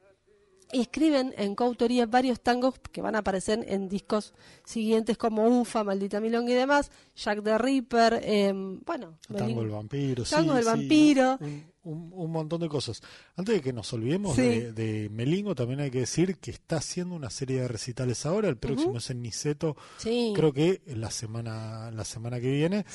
[0.72, 4.32] y escriben en coautoría varios tangos que van a aparecer en discos
[4.64, 10.24] siguientes como Ufa, Maldita Milonga y demás, Jack the Ripper, eh, bueno, Tango del Vampiro,
[10.24, 11.38] Tango del Vampiro.
[11.84, 13.02] Un, montón de cosas.
[13.34, 17.28] Antes de que nos olvidemos de, Melingo, también hay que decir que está haciendo una
[17.28, 18.48] serie de recitales ahora.
[18.48, 22.86] El próximo es en Niceto, creo que la semana, la semana que viene.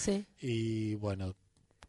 [0.41, 1.35] Y bueno,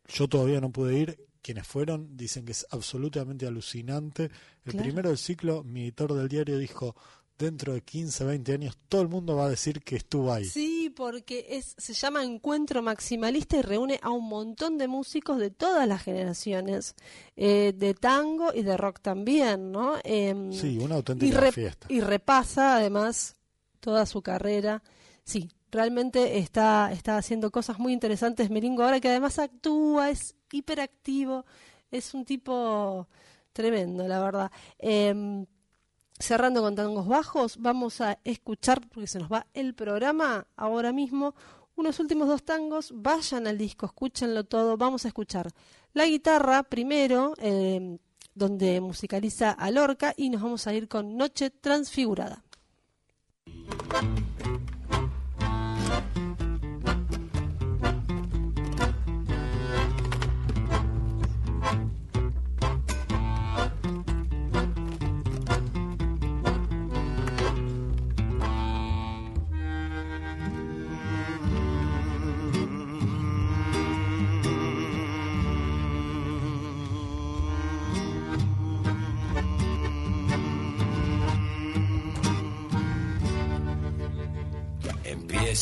[0.08, 4.30] yo todavía no pude ir quienes fueron dicen que es absolutamente alucinante.
[4.64, 6.94] El primero del ciclo, mi editor del diario dijo,
[7.38, 10.44] dentro de 15, 20 años, todo el mundo va a decir que estuvo ahí.
[10.44, 15.50] Sí, porque es, se llama Encuentro Maximalista y reúne a un montón de músicos de
[15.50, 16.96] todas las generaciones,
[17.36, 19.94] eh, de tango y de rock también, ¿no?
[20.02, 21.86] Em, sí, una auténtica fiesta.
[21.88, 23.36] Y repasa además
[23.78, 24.82] toda su carrera.
[25.22, 31.44] Sí, realmente está, está haciendo cosas muy interesantes Meringo ahora que además actúa, es hiperactivo,
[31.90, 33.06] es un tipo
[33.52, 34.50] tremendo, la verdad.
[34.78, 35.46] Em,
[36.18, 41.34] cerrando con tangos bajos, vamos a escuchar, porque se nos va el programa ahora mismo,
[41.76, 45.50] unos últimos dos tangos, vayan al disco, escúchenlo todo, vamos a escuchar
[45.92, 47.98] la guitarra primero, em,
[48.34, 52.44] donde musicaliza a Lorca, y nos vamos a ir con Noche Transfigurada.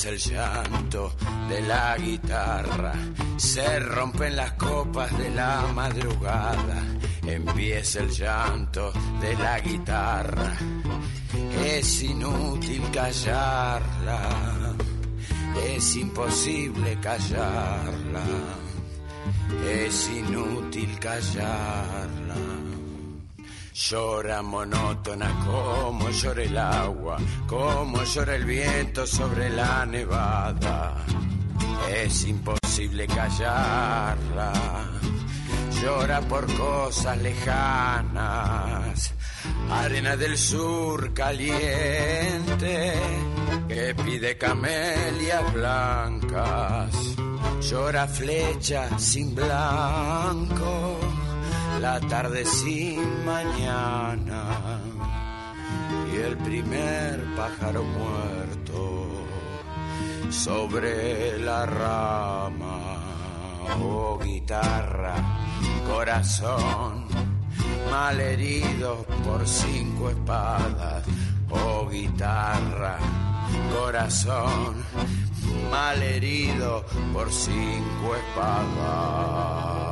[0.05, 1.17] El llanto
[1.49, 2.93] de la guitarra,
[3.37, 6.83] se rompen las copas de la madrugada,
[7.27, 10.53] empieza el llanto de la guitarra,
[11.65, 14.75] es inútil callarla,
[15.67, 18.25] es imposible callarla,
[19.65, 22.56] es inútil callarla.
[23.79, 31.05] Llora monótona como llora el agua, como llora el viento sobre la nevada.
[31.91, 34.53] Es imposible callarla.
[35.83, 39.13] Llora por cosas lejanas,
[39.71, 42.95] arena del sur caliente
[43.69, 47.17] que pide camelias blancas
[47.61, 50.99] llora flecha sin blanco,
[51.81, 54.81] la tarde sin mañana
[56.13, 59.07] y el primer pájaro muerto
[60.31, 63.03] sobre la rama.
[63.83, 65.15] Oh guitarra,
[65.87, 67.07] corazón,
[67.91, 71.05] malherido por cinco espadas.
[71.51, 72.99] Oh guitarra,
[73.79, 74.77] corazón,
[75.71, 79.86] malherido por cinco espadas.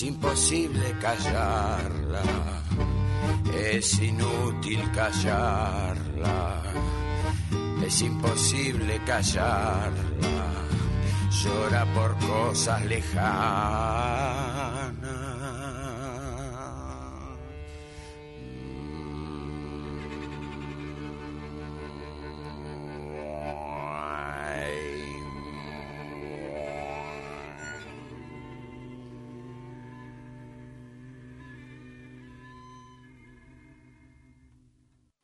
[0.00, 2.22] Es imposible callarla,
[3.70, 6.62] es inútil callarla,
[7.84, 10.54] es imposible callarla,
[11.28, 14.69] llora por cosas lejanas.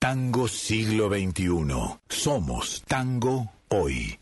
[0.09, 1.99] Tango siglo XXI.
[2.09, 4.17] Somos tango hoy.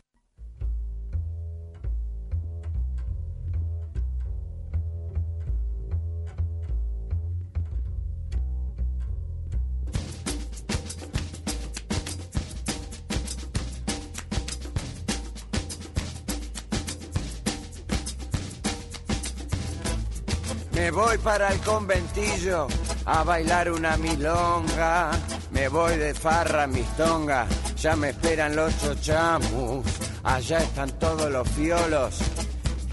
[20.73, 22.69] Me voy para el conventillo
[23.05, 25.11] a bailar una milonga.
[25.55, 27.49] Me voy de farra, mis tongas.
[27.77, 29.87] Ya me esperan los chochamus.
[30.25, 32.19] Allá están todos los fiolos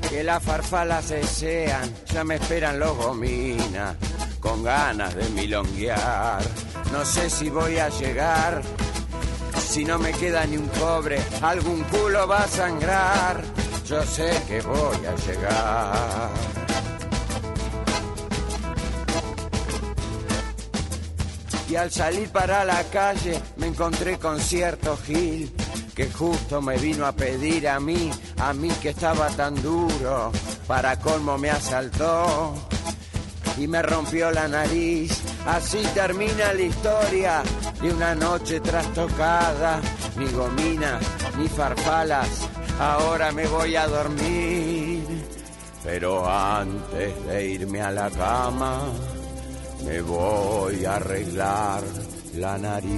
[0.08, 1.92] que las farfalas desean.
[2.14, 3.96] Ya me esperan los gominas
[4.40, 6.44] con ganas de milonguear.
[6.92, 8.62] No sé si voy a llegar.
[9.58, 13.42] Si no me queda ni un cobre, algún culo va a sangrar.
[13.88, 16.61] Yo sé que voy a llegar.
[21.72, 25.50] Y al salir para la calle me encontré con cierto Gil
[25.96, 30.34] que justo me vino a pedir a mí, a mí que estaba tan duro,
[30.68, 32.54] para colmo me asaltó
[33.58, 35.22] y me rompió la nariz.
[35.46, 37.44] Así termina la historia
[37.82, 39.80] de una noche trastocada,
[40.18, 41.02] ni gominas,
[41.38, 42.50] ni farfalas,
[42.82, 45.06] ahora me voy a dormir.
[45.86, 48.92] Pero antes de irme a la cama,
[49.86, 51.84] me voy a arreglar
[52.36, 52.92] la nariz.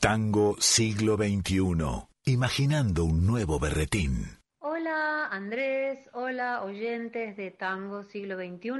[0.00, 1.58] Tango siglo XXI.
[2.26, 4.24] Imaginando un nuevo berretín.
[4.60, 8.70] Hola Andrés, hola oyentes de Tango Siglo XXI.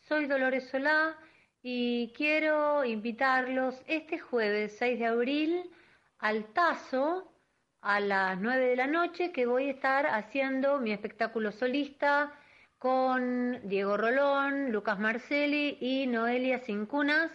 [0.00, 1.16] Soy Dolores Solá
[1.62, 5.70] y quiero invitarlos este jueves 6 de abril
[6.18, 7.32] al Tazo
[7.80, 12.32] a las 9 de la noche que voy a estar haciendo mi espectáculo solista
[12.80, 17.30] con Diego Rolón, Lucas Marcelli y Noelia Cincunas.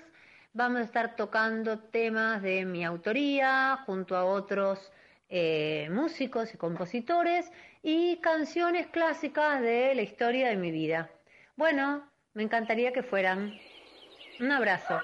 [0.53, 4.91] Vamos a estar tocando temas de mi autoría junto a otros
[5.29, 7.51] eh, músicos y compositores
[7.83, 11.11] y canciones clásicas de la historia de mi vida.
[11.55, 13.53] Bueno, me encantaría que fueran.
[14.39, 14.99] Un abrazo.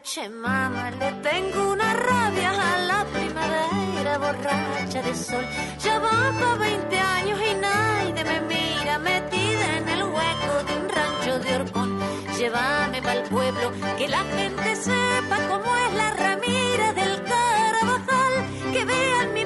[0.00, 5.44] Bueno, che mamá, le tengo una rabia a la primavera borracha de sol.
[5.78, 10.88] Ya va para 20 años y nadie me mira metida en el hueco de un
[10.88, 12.00] rancho de horcón.
[12.38, 18.72] Llévame para el pueblo, que la gente sepa cómo es la ramira del carabajal.
[18.72, 19.39] Que vean mi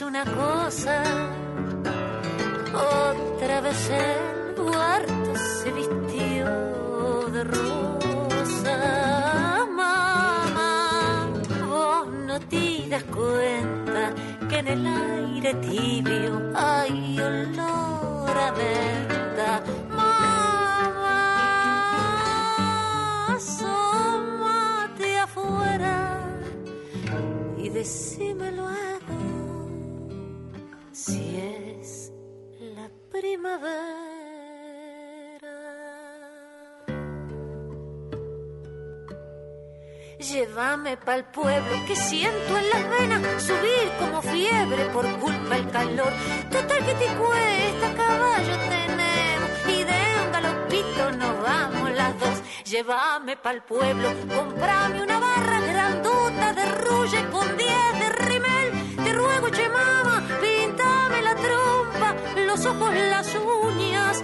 [0.00, 1.02] ¿sabéis una cosa?
[2.72, 6.46] Otra vez el huerto se vistió
[7.32, 8.76] de rosa.
[9.76, 11.28] Mamá,
[11.68, 14.14] vos no te das cuenta
[14.48, 19.62] que en el aire tibio hay olor a venta.
[19.88, 21.26] Mamá,
[23.36, 26.20] asómate afuera
[27.58, 28.99] y decime luego
[31.10, 31.36] si
[31.80, 32.12] es
[32.76, 33.70] la primavera.
[40.18, 46.12] Llévame pa'l pueblo que siento en las venas subir como fiebre por culpa el calor.
[46.50, 52.36] Total que te cuesta caballo tenemos y de un galopito nos vamos las dos.
[52.70, 58.08] Llévame pa'l pueblo, comprame una barra grandota de rulle con 10 de
[62.62, 64.22] los ojos, las uñas,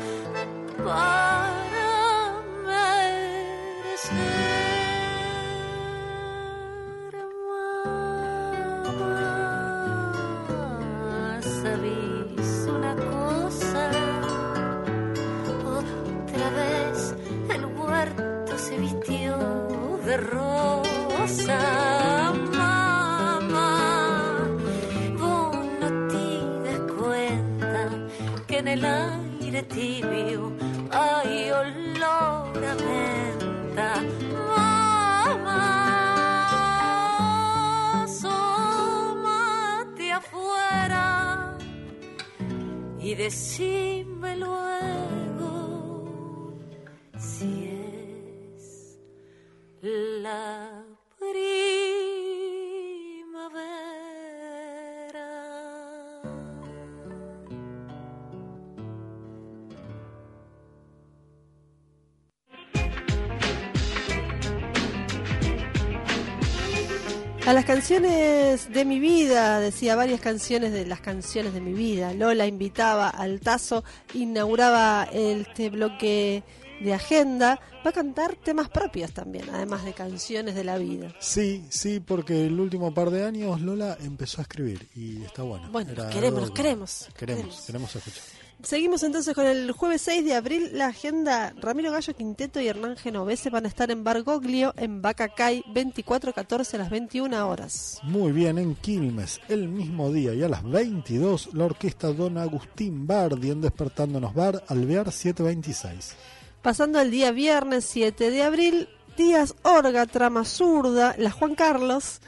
[67.46, 72.12] A las canciones de mi vida, decía varias canciones de las canciones de mi vida.
[72.12, 73.84] Lola invitaba al Tazo,
[74.14, 76.42] inauguraba este bloque
[76.80, 77.60] de agenda.
[77.86, 81.14] Va a cantar temas propios también, además de canciones de la vida.
[81.20, 85.68] Sí, sí, porque el último par de años Lola empezó a escribir y está bueno.
[85.70, 87.08] Bueno, queremos, algo los que- queremos.
[87.16, 88.22] Queremos, queremos escuchar.
[88.62, 90.70] Seguimos entonces con el jueves 6 de abril.
[90.72, 95.62] La agenda Ramiro Gallo Quinteto y Hernán Genovese van a estar en Bargoglio, en Bacacay,
[95.72, 98.00] 24-14 a las 21 horas.
[98.02, 103.06] Muy bien, en Quilmes, el mismo día y a las 22, la orquesta Don Agustín
[103.06, 106.16] Bardi en Despertándonos Bar, Alvear 726.
[106.62, 112.20] Pasando el día viernes 7 de abril, Díaz Orga, Trama Zurda, La Juan Carlos,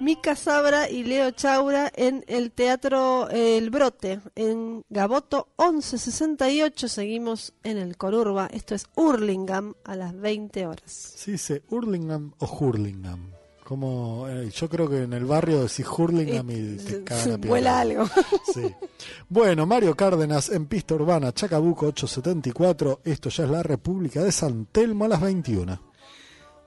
[0.00, 6.88] Mica Sabra y Leo Chaura en el Teatro eh, El Brote, en Gaboto 1168.
[6.88, 8.48] Seguimos en el Corurba.
[8.52, 10.90] Esto es Hurlingham a las 20 horas.
[10.90, 13.30] ¿Se dice Hurlingham o Hurlingham?
[13.64, 17.80] Como, eh, yo creo que en el barrio decís Hurlingham y te cagan a Vuela
[17.80, 18.04] algo.
[18.52, 18.74] Sí.
[19.28, 23.00] Bueno, Mario Cárdenas en pista urbana, Chacabuco 874.
[23.04, 25.93] Esto ya es la República de San Telmo a las 21.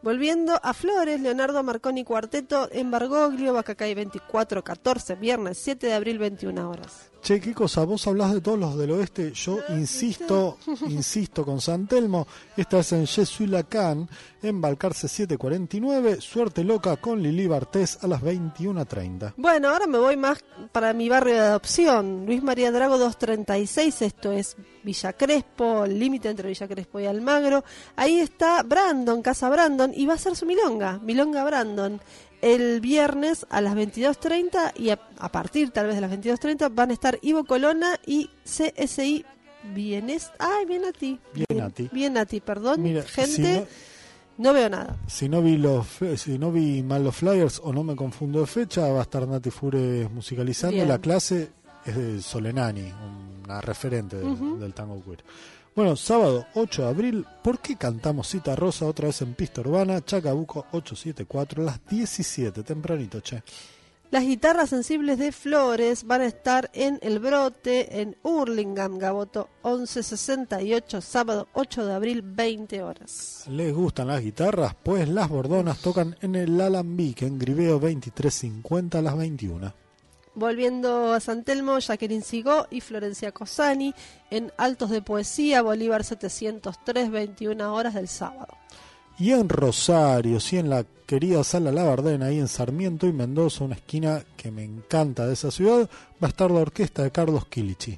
[0.03, 6.69] Volviendo a Flores, Leonardo Marconi Cuarteto en Bargoglio, Bacacay 2414, viernes 7 de abril 21
[6.69, 7.11] horas.
[7.27, 11.85] Che, qué cosa, vos hablás de todos los del oeste, yo insisto, insisto con San
[11.85, 12.25] Telmo,
[12.55, 14.07] esta es en Jesuit Lacan,
[14.41, 19.33] en Balcarce 749, Suerte Loca con Lili Bartés a las 21.30.
[19.35, 24.31] Bueno, ahora me voy más para mi barrio de adopción, Luis María Drago 236, esto
[24.31, 27.65] es Villa Crespo, el límite entre Villa Crespo y Almagro.
[27.97, 31.99] Ahí está Brandon, Casa Brandon, y va a ser su milonga, Milonga Brandon.
[32.41, 36.91] El viernes a las 22.30 y a, a partir tal vez de las 22.30 van
[36.91, 39.25] a estar Ivo Colona y CSI
[39.73, 40.31] Bienes.
[40.39, 41.19] Ay, bien a ti.
[41.33, 41.89] Bien a ti.
[41.91, 42.81] Bien a ti, perdón.
[42.83, 43.65] Mira, Gente, si no-
[44.37, 44.95] no veo nada.
[45.07, 48.45] Si no vi los si no vi mal los flyers o no me confundo de
[48.47, 50.75] fecha, va a estar Nati Fure musicalizando.
[50.75, 50.87] Bien.
[50.87, 51.49] La clase
[51.85, 52.93] es de Solenani,
[53.45, 54.57] una referente de- Ujú.
[54.59, 55.23] del tango queer.
[55.77, 60.03] Bueno, sábado 8 de abril, ¿por qué cantamos Cita Rosa otra vez en pista urbana?
[60.03, 63.43] Chacabuco 874, las 17, tempranito, che.
[64.09, 70.99] Las guitarras sensibles de Flores van a estar en El Brote, en Hurlingham, Gaboto 1168,
[70.99, 73.43] sábado 8 de abril, 20 horas.
[73.47, 74.73] ¿Les gustan las guitarras?
[74.81, 79.86] Pues las bordonas tocan en el Alambique, en Griveo 2350 a las 21.
[80.37, 83.95] Volviendo a San Telmo, Jacqueline Sigó y Florencia Cosani
[84.29, 88.55] en Altos de Poesía, Bolívar 703, 21 horas del sábado.
[89.17, 93.73] Y en Rosario, sí, en la querida Sala Labardena, ahí en Sarmiento y Mendoza, una
[93.73, 95.89] esquina que me encanta de esa ciudad,
[96.21, 97.97] va a estar la orquesta de Carlos Kilichi.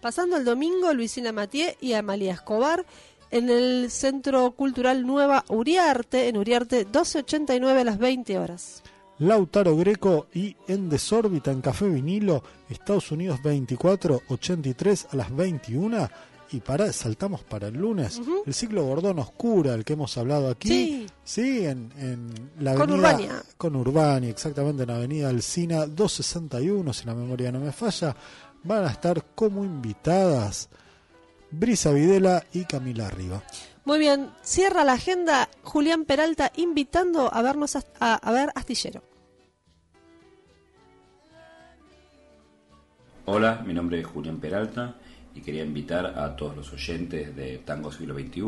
[0.00, 2.86] Pasando el domingo, Luisina Matié y Amalia Escobar
[3.30, 8.82] en el Centro Cultural Nueva Uriarte, en Uriarte 1289 a las 20 horas.
[9.20, 16.08] Lautaro Greco y en Desórbita en Café Vinilo, Estados Unidos 2483 a las 21
[16.50, 21.06] y para saltamos para el lunes el ciclo Gordón Oscura, el que hemos hablado aquí.
[21.24, 23.42] Sí, en, en la Con avenida Urbania.
[23.58, 28.16] con Urbania, exactamente en la avenida Alcina 261, si la memoria no me falla,
[28.64, 30.68] van a estar como invitadas
[31.50, 33.42] Brisa Videla y Camila Arriba.
[33.84, 39.02] Muy bien, cierra la agenda Julián Peralta invitando a vernos a, a- a ver Astillero.
[43.30, 44.94] Hola, mi nombre es Julián Peralta
[45.34, 48.42] y quería invitar a todos los oyentes de Tango Siglo XXI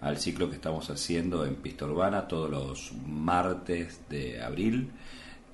[0.00, 4.92] al ciclo que estamos haciendo en Pista Urbana todos los martes de abril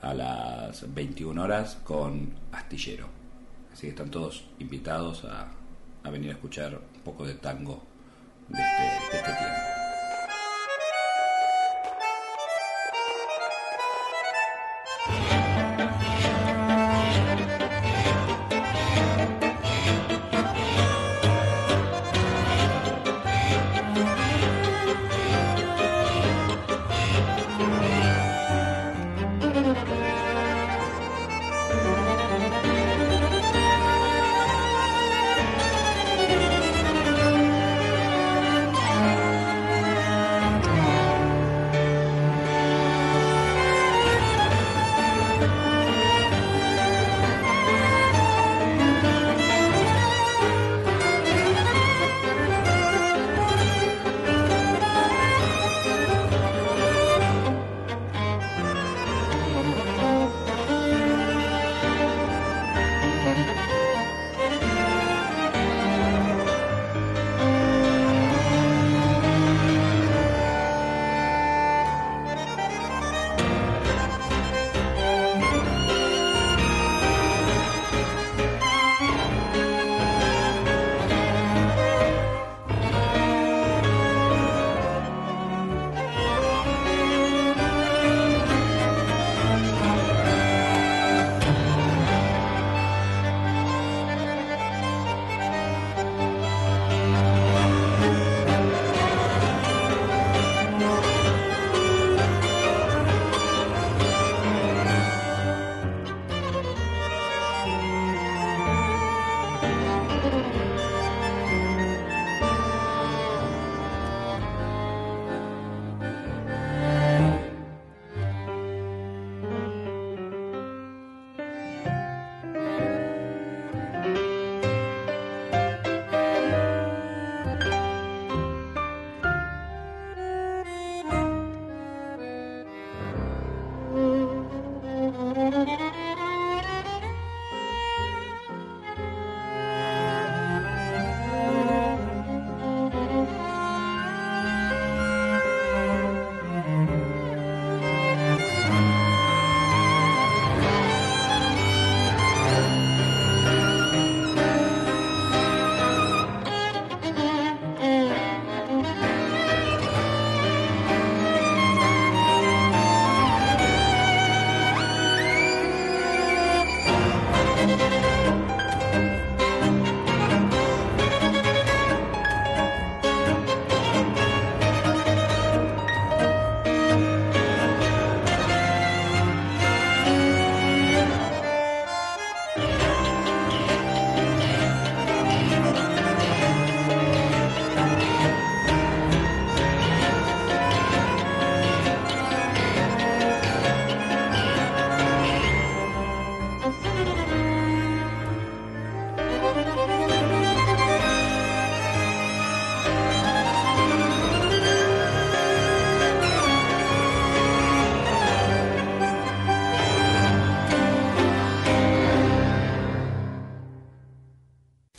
[0.02, 3.06] a las 21 horas con Astillero.
[3.72, 5.48] Así que están todos invitados a,
[6.02, 7.82] a venir a escuchar un poco de tango
[8.48, 9.73] de este, de este tiempo.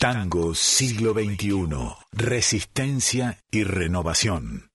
[0.06, 1.66] Tango siglo XXI.
[2.12, 4.65] Resistencia y renovación.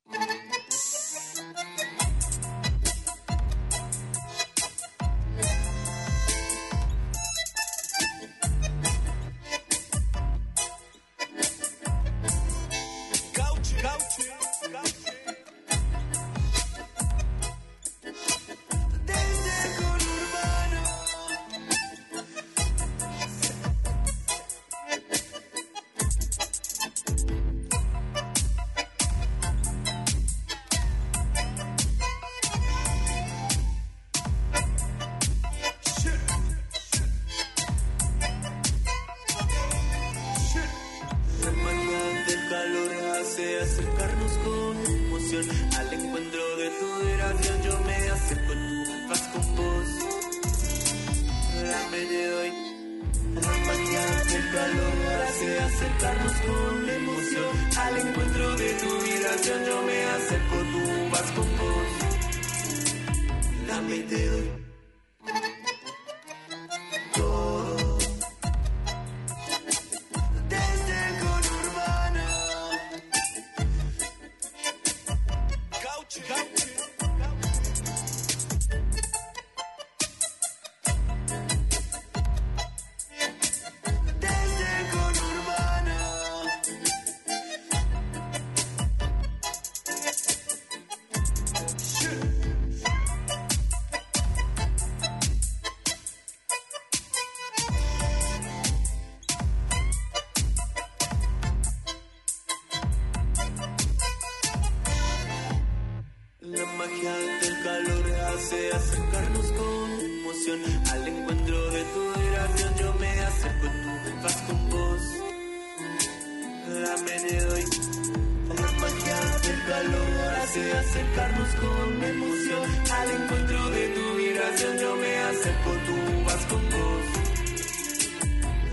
[120.51, 124.77] Hace acercarnos con emoción al encuentro de tu vibración.
[124.79, 127.05] Yo me acerco, tú vas con vos.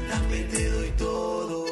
[0.09, 1.68] Dame te doy todo.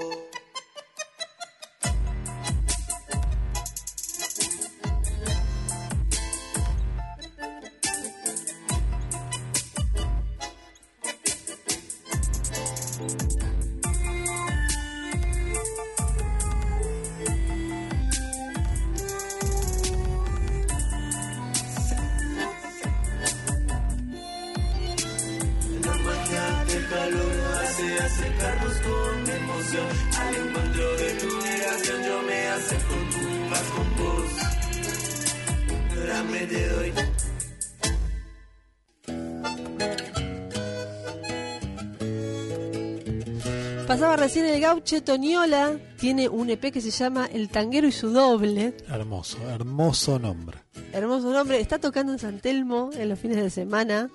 [44.27, 48.75] Recién el gauche Toniola, tiene un EP que se llama El Tanguero y su doble.
[48.89, 50.59] Hermoso, hermoso nombre.
[50.93, 51.61] Hermoso nombre.
[51.61, 54.11] Está tocando en San Telmo en los fines de semana.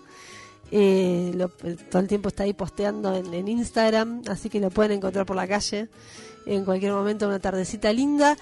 [0.69, 4.91] Eh, lo- todo el tiempo está ahí posteando en, en Instagram, así que lo pueden
[4.93, 5.87] encontrar por la calle
[6.45, 8.37] en cualquier momento, una tardecita linda.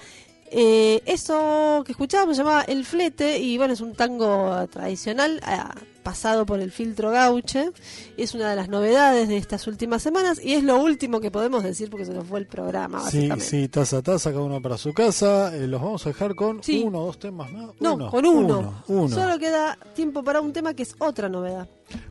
[0.50, 5.72] Eh, eso que escuchábamos se llamaba El Flete y bueno, es un tango tradicional ah,
[6.02, 7.70] pasado por el filtro gauche.
[8.16, 11.62] Es una de las novedades de estas últimas semanas y es lo último que podemos
[11.62, 14.92] decir porque se nos fue el programa, Sí, sí, taza, taza, cada uno para su
[14.92, 15.54] casa.
[15.56, 16.82] Eh, los vamos a dejar con Sí.
[16.84, 17.70] uno o dos temas más.
[17.80, 18.58] No, con uno.
[18.60, 19.14] Uno, uno.
[19.14, 21.68] Solo queda tiempo para un tema que es otra novedad.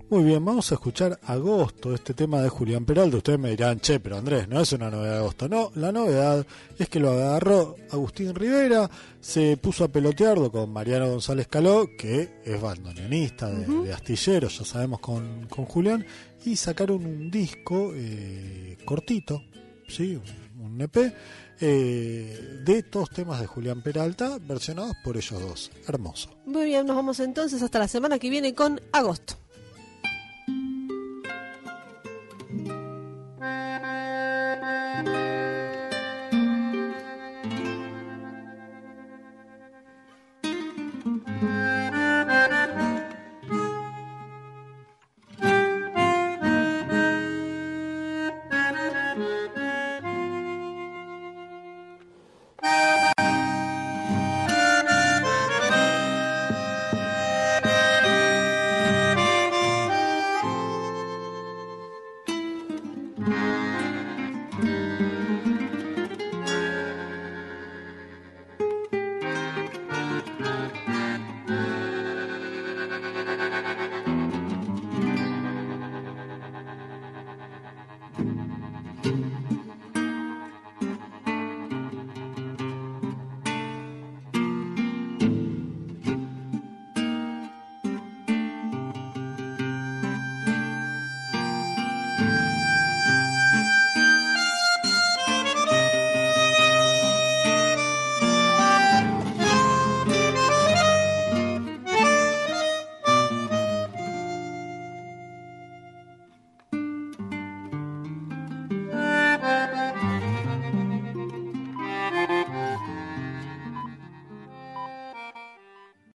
[0.09, 3.17] Muy bien, vamos a escuchar Agosto, este tema de Julián Peralta.
[3.17, 5.47] Ustedes me dirán, che, pero Andrés, no es una novedad de Agosto.
[5.47, 6.43] No, la novedad
[6.79, 8.89] es que lo agarró Agustín Rivera,
[9.21, 14.65] se puso a pelotearlo con Mariano González Caló, que es bandoneonista de, de Astilleros, ya
[14.65, 16.03] sabemos, con, con Julián,
[16.43, 19.43] y sacaron un disco eh, cortito,
[19.87, 20.19] ¿sí?
[20.59, 21.13] un, EP,
[21.61, 25.71] eh, de todos temas de Julián Peralta, versionados por ellos dos.
[25.87, 26.31] Hermoso.
[26.47, 29.38] Muy bien, nos vamos entonces hasta la semana que viene con agosto.